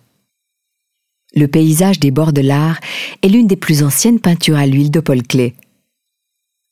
[1.34, 2.80] Le paysage des bords de l'art
[3.22, 5.52] est l'une des plus anciennes peintures à l'huile de Paul Klee.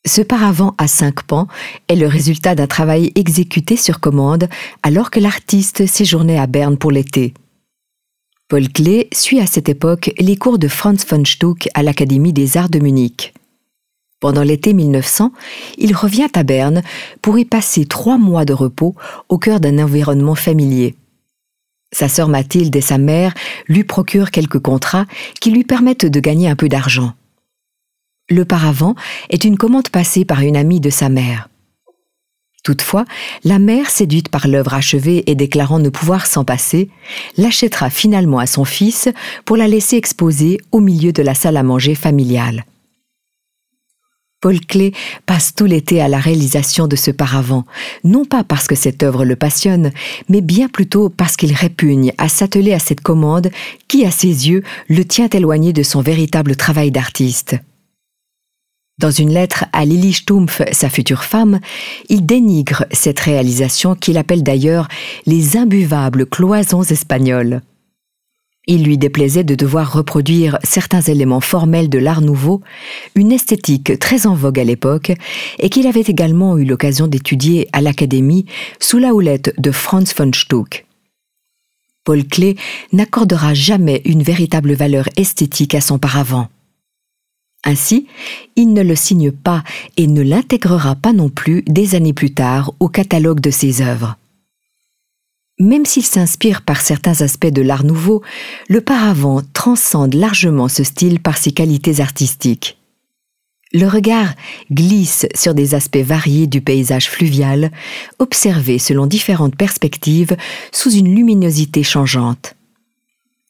[0.07, 1.49] Ce paravent à cinq pans
[1.89, 4.49] est le résultat d'un travail exécuté sur commande
[4.83, 7.35] alors que l'artiste séjournait à Berne pour l'été.
[8.49, 12.57] Paul Klee suit à cette époque les cours de Franz von Stuck à l'Académie des
[12.57, 13.35] Arts de Munich.
[14.21, 15.33] Pendant l'été 1900,
[15.77, 16.83] il revient à Berne
[17.21, 18.95] pour y passer trois mois de repos
[19.29, 20.95] au cœur d'un environnement familier.
[21.93, 23.35] Sa sœur Mathilde et sa mère
[23.69, 25.07] lui procurent quelques contrats
[25.41, 27.13] qui lui permettent de gagner un peu d'argent.
[28.29, 28.95] Le paravent
[29.31, 31.49] est une commande passée par une amie de sa mère.
[32.65, 33.05] Toutefois,
[33.45, 36.89] la mère, séduite par l'œuvre achevée et déclarant ne pouvoir s'en passer,
[37.37, 39.11] l'achètera finalement à son fils
[39.45, 42.65] pour la laisser exposer au milieu de la salle à manger familiale.
[44.45, 44.93] Paul Klee
[45.25, 47.65] passe tout l'été à la réalisation de ce paravent,
[48.05, 49.91] non pas parce que cette œuvre le passionne,
[50.29, 53.51] mais bien plutôt parce qu'il répugne à s'atteler à cette commande
[53.89, 57.57] qui, à ses yeux, le tient éloigné de son véritable travail d'artiste.
[58.99, 61.59] Dans une lettre à Lily Stumpf, sa future femme,
[62.11, 64.89] il dénigre cette réalisation qu'il appelle d'ailleurs
[65.25, 67.63] les imbuvables cloisons espagnoles.
[68.67, 72.63] Il lui déplaisait de devoir reproduire certains éléments formels de l'art nouveau,
[73.15, 75.13] une esthétique très en vogue à l'époque,
[75.59, 78.47] et qu'il avait également eu l'occasion d'étudier à l'Académie
[78.81, 80.87] sous la houlette de Franz von Stuck.
[82.05, 82.57] Paul Klee
[82.93, 86.49] n'accordera jamais une véritable valeur esthétique à son paravent.
[87.65, 88.07] Ainsi,
[88.57, 89.65] il ne le signe pas
[89.97, 94.17] et ne l'intégrera pas non plus des années plus tard au catalogue de ses œuvres.
[95.65, 98.21] Même s'il s'inspire par certains aspects de l'art nouveau,
[98.69, 102.77] le paravent transcende largement ce style par ses qualités artistiques.
[103.73, 104.35] Le regard
[104.71, 107.73] glisse sur des aspects variés du paysage fluvial,
[108.19, 110.37] observés selon différentes perspectives
[110.71, 112.57] sous une luminosité changeante.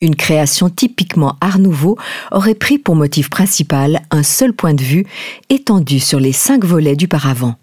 [0.00, 1.98] Une création typiquement art nouveau
[2.30, 5.04] aurait pris pour motif principal un seul point de vue
[5.50, 7.56] étendu sur les cinq volets du paravent.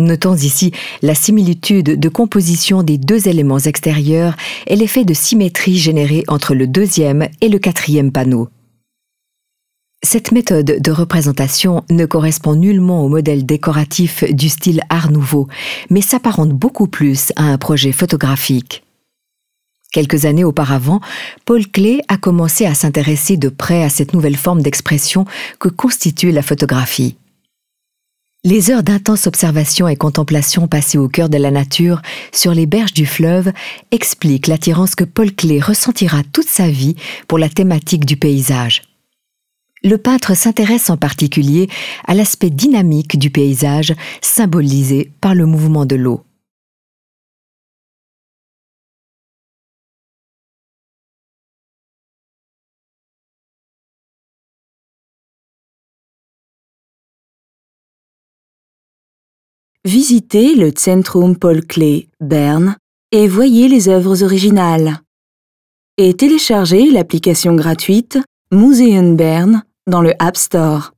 [0.00, 0.72] Notons ici
[1.02, 4.34] la similitude de composition des deux éléments extérieurs
[4.66, 8.48] et l'effet de symétrie généré entre le deuxième et le quatrième panneau.
[10.02, 15.48] Cette méthode de représentation ne correspond nullement au modèle décoratif du style Art nouveau,
[15.90, 18.82] mais s'apparente beaucoup plus à un projet photographique.
[19.92, 21.00] Quelques années auparavant,
[21.44, 25.26] Paul Klee a commencé à s'intéresser de près à cette nouvelle forme d'expression
[25.58, 27.16] que constitue la photographie.
[28.42, 32.00] Les heures d'intense observation et contemplation passées au cœur de la nature,
[32.32, 33.52] sur les berges du fleuve,
[33.90, 36.96] expliquent l'attirance que Paul Klee ressentira toute sa vie
[37.28, 38.82] pour la thématique du paysage.
[39.82, 41.68] Le peintre s'intéresse en particulier
[42.06, 46.24] à l'aspect dynamique du paysage symbolisé par le mouvement de l'eau.
[59.86, 62.76] Visitez le Zentrum Paul Klee, Berne,
[63.12, 65.00] et voyez les œuvres originales.
[65.96, 68.18] Et téléchargez l'application gratuite
[68.52, 70.92] Museum Bern dans le App Store.